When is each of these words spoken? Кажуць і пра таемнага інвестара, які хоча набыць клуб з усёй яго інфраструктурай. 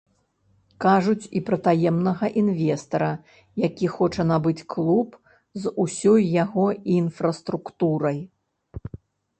Кажуць 0.85 1.27
і 1.39 1.41
пра 1.49 1.57
таемнага 1.67 2.25
інвестара, 2.41 3.09
які 3.67 3.93
хоча 3.99 4.21
набыць 4.33 4.65
клуб 4.77 5.07
з 5.65 5.77
усёй 5.85 6.21
яго 6.43 6.65
інфраструктурай. 6.99 8.19